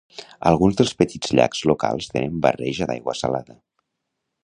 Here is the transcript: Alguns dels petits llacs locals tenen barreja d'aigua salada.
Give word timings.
Alguns 0.51 0.79
dels 0.79 0.93
petits 1.01 1.35
llacs 1.39 1.61
locals 1.73 2.09
tenen 2.17 2.43
barreja 2.49 2.91
d'aigua 2.93 3.19
salada. 3.25 3.63